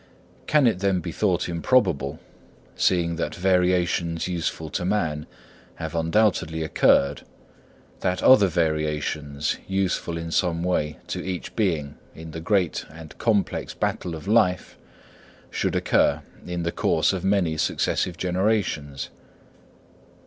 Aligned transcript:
Can 0.47 0.65
it 0.65 0.79
then 0.79 0.99
be 0.99 1.11
thought 1.11 1.47
improbable, 1.47 2.19
seeing 2.75 3.17
that 3.17 3.35
variations 3.35 4.27
useful 4.27 4.71
to 4.71 4.83
man 4.83 5.27
have 5.75 5.93
undoubtedly 5.93 6.63
occurred, 6.63 7.21
that 7.99 8.23
other 8.23 8.47
variations 8.47 9.57
useful 9.67 10.17
in 10.17 10.31
some 10.31 10.63
way 10.63 10.97
to 11.05 11.23
each 11.23 11.55
being 11.55 11.99
in 12.15 12.31
the 12.31 12.41
great 12.41 12.83
and 12.89 13.15
complex 13.19 13.75
battle 13.75 14.15
of 14.15 14.27
life, 14.27 14.75
should 15.51 15.75
occur 15.75 16.23
in 16.47 16.63
the 16.63 16.71
course 16.71 17.13
of 17.13 17.23
many 17.23 17.55
successive 17.55 18.17
generations? 18.17 19.11